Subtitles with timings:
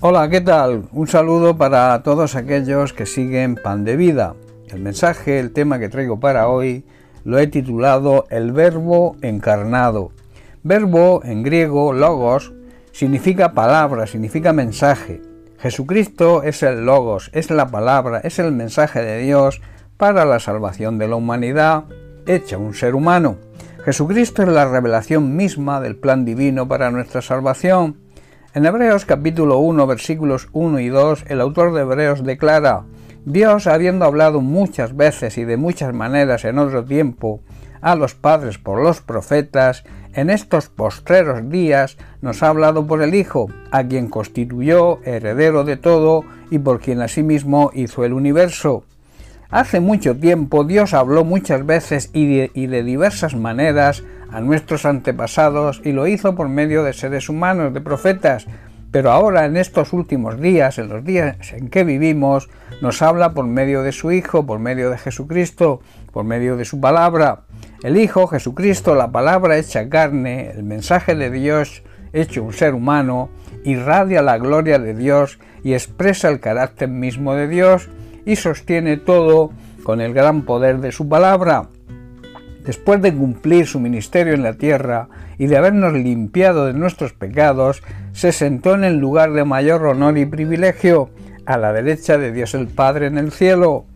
[0.00, 0.84] Hola, ¿qué tal?
[0.92, 4.36] Un saludo para todos aquellos que siguen Pan de Vida.
[4.68, 6.84] El mensaje, el tema que traigo para hoy,
[7.24, 10.12] lo he titulado El Verbo Encarnado.
[10.62, 12.52] Verbo en griego, logos,
[12.92, 15.20] significa palabra, significa mensaje.
[15.58, 19.60] Jesucristo es el logos, es la palabra, es el mensaje de Dios
[19.96, 21.86] para la salvación de la humanidad,
[22.24, 23.38] hecha un ser humano.
[23.84, 27.96] Jesucristo es la revelación misma del plan divino para nuestra salvación
[28.54, 32.84] en Hebreos capítulo 1 versículos 1 y 2 el autor de Hebreos declara,
[33.24, 37.40] Dios habiendo hablado muchas veces y de muchas maneras en otro tiempo
[37.80, 43.14] a los padres por los profetas, en estos postreros días nos ha hablado por el
[43.14, 48.84] Hijo, a quien constituyó heredero de todo y por quien asimismo hizo el universo.
[49.50, 54.84] Hace mucho tiempo Dios habló muchas veces y de, y de diversas maneras a nuestros
[54.84, 58.46] antepasados y lo hizo por medio de seres humanos, de profetas,
[58.90, 62.48] pero ahora en estos últimos días, en los días en que vivimos,
[62.80, 65.80] nos habla por medio de su Hijo, por medio de Jesucristo,
[66.12, 67.42] por medio de su palabra.
[67.82, 73.28] El Hijo, Jesucristo, la palabra hecha carne, el mensaje de Dios hecho un ser humano,
[73.64, 77.90] irradia la gloria de Dios y expresa el carácter mismo de Dios
[78.24, 81.68] y sostiene todo con el gran poder de su palabra
[82.68, 87.82] después de cumplir su ministerio en la tierra y de habernos limpiado de nuestros pecados,
[88.12, 91.08] se sentó en el lugar de mayor honor y privilegio,
[91.46, 93.86] a la derecha de Dios el Padre en el cielo.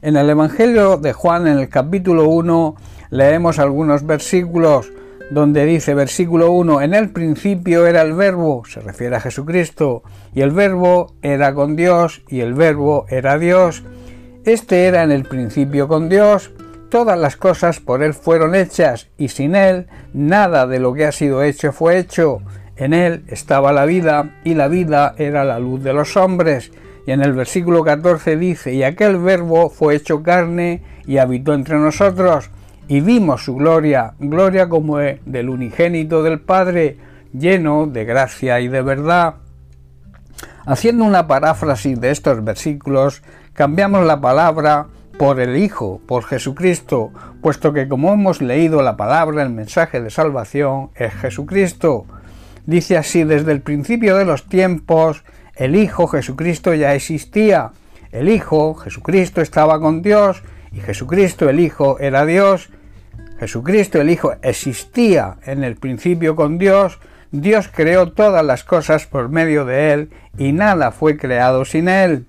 [0.00, 2.74] En el Evangelio de Juan, en el capítulo 1,
[3.10, 4.90] leemos algunos versículos
[5.30, 10.40] donde dice versículo 1, en el principio era el verbo, se refiere a Jesucristo, y
[10.40, 13.82] el verbo era con Dios, y el verbo era Dios.
[14.46, 16.50] Este era en el principio con Dios,
[16.92, 21.12] todas las cosas por Él fueron hechas, y sin Él nada de lo que ha
[21.12, 22.42] sido hecho fue hecho.
[22.76, 26.70] En Él estaba la vida, y la vida era la luz de los hombres.
[27.06, 31.78] Y en el versículo 14 dice, y aquel verbo fue hecho carne y habitó entre
[31.78, 32.50] nosotros,
[32.88, 36.98] y vimos su gloria, gloria como del unigénito del Padre,
[37.32, 39.36] lleno de gracia y de verdad.
[40.66, 43.22] Haciendo una paráfrasis de estos versículos,
[43.54, 44.88] cambiamos la palabra
[45.22, 50.10] por el Hijo, por Jesucristo, puesto que como hemos leído la palabra, el mensaje de
[50.10, 52.06] salvación es Jesucristo.
[52.66, 55.22] Dice así, desde el principio de los tiempos,
[55.54, 57.70] el Hijo Jesucristo ya existía.
[58.10, 62.70] El Hijo, Jesucristo, estaba con Dios y Jesucristo el Hijo era Dios.
[63.38, 66.98] Jesucristo el Hijo existía en el principio con Dios.
[67.30, 72.26] Dios creó todas las cosas por medio de Él y nada fue creado sin Él.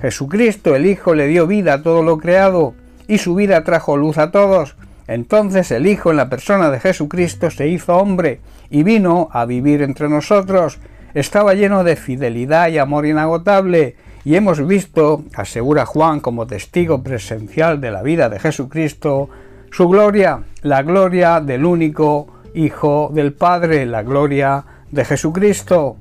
[0.00, 2.74] Jesucristo el Hijo le dio vida a todo lo creado
[3.08, 4.76] y su vida trajo luz a todos.
[5.06, 8.40] Entonces el Hijo en la persona de Jesucristo se hizo hombre
[8.70, 10.78] y vino a vivir entre nosotros.
[11.14, 17.80] Estaba lleno de fidelidad y amor inagotable y hemos visto, asegura Juan como testigo presencial
[17.80, 19.30] de la vida de Jesucristo,
[19.70, 25.96] su gloria, la gloria del único Hijo del Padre, la gloria de Jesucristo.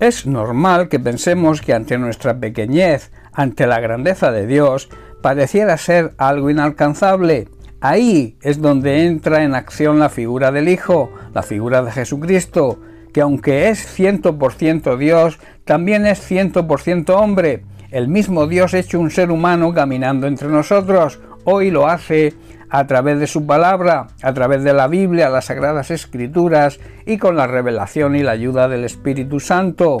[0.00, 4.88] Es normal que pensemos que ante nuestra pequeñez, ante la grandeza de Dios,
[5.20, 7.48] pareciera ser algo inalcanzable.
[7.82, 12.80] Ahí es donde entra en acción la figura del Hijo, la figura de Jesucristo,
[13.12, 19.30] que aunque es 100% Dios, también es 100% hombre, el mismo Dios hecho un ser
[19.30, 22.32] humano caminando entre nosotros, hoy lo hace
[22.70, 27.36] a través de su palabra, a través de la Biblia, las Sagradas Escrituras y con
[27.36, 29.98] la revelación y la ayuda del Espíritu Santo.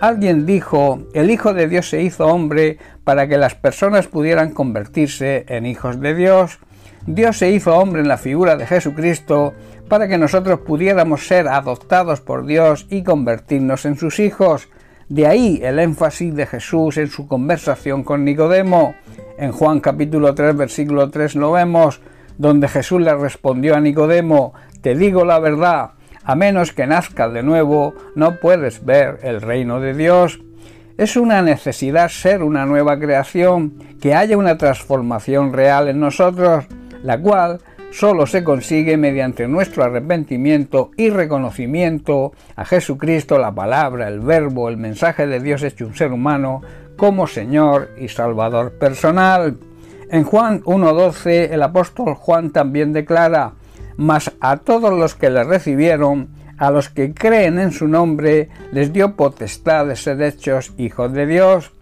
[0.00, 5.44] Alguien dijo, el Hijo de Dios se hizo hombre para que las personas pudieran convertirse
[5.48, 6.58] en hijos de Dios.
[7.06, 9.54] Dios se hizo hombre en la figura de Jesucristo
[9.88, 14.68] para que nosotros pudiéramos ser adoptados por Dios y convertirnos en sus hijos.
[15.08, 18.94] De ahí el énfasis de Jesús en su conversación con Nicodemo.
[19.40, 22.02] En Juan capítulo 3 versículo 3 lo vemos,
[22.36, 25.92] donde Jesús le respondió a Nicodemo, te digo la verdad,
[26.24, 30.42] a menos que nazcas de nuevo, no puedes ver el reino de Dios.
[30.98, 36.66] Es una necesidad ser una nueva creación, que haya una transformación real en nosotros,
[37.02, 37.60] la cual
[37.92, 44.76] solo se consigue mediante nuestro arrepentimiento y reconocimiento a Jesucristo, la palabra, el verbo, el
[44.76, 46.60] mensaje de Dios hecho un ser humano,
[47.00, 49.56] como Señor y Salvador personal.
[50.10, 53.54] En Juan 1.12 el apóstol Juan también declara,
[53.96, 58.92] mas a todos los que le recibieron, a los que creen en su nombre, les
[58.92, 61.72] dio potestad de ser hechos hijos de Dios.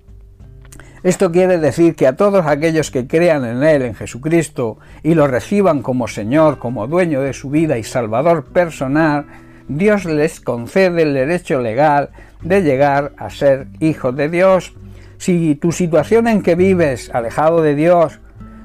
[1.02, 5.26] Esto quiere decir que a todos aquellos que crean en Él, en Jesucristo, y lo
[5.26, 9.26] reciban como Señor, como dueño de su vida y Salvador personal,
[9.66, 12.10] Dios les concede el derecho legal
[12.40, 14.74] de llegar a ser hijos de Dios.
[15.18, 18.20] Si tu situación en que vives, alejado de Dios,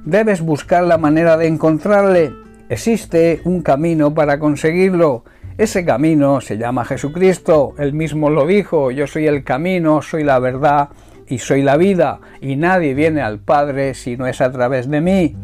[0.06, 2.32] debes buscar la manera de encontrarle.
[2.70, 5.24] Existe un camino para conseguirlo.
[5.58, 7.74] Ese camino se llama Jesucristo.
[7.78, 10.90] Él mismo lo dijo, yo soy el camino, soy la verdad
[11.28, 15.02] y soy la vida, y nadie viene al Padre si no es a través de
[15.02, 15.36] mí.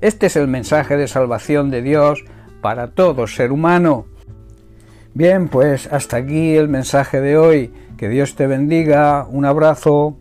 [0.00, 2.24] Este es el mensaje de salvación de Dios
[2.60, 4.06] para todo ser humano.
[5.14, 7.72] Bien, pues hasta aquí el mensaje de hoy.
[7.96, 9.26] Que Dios te bendiga.
[9.28, 10.16] Un abrazo.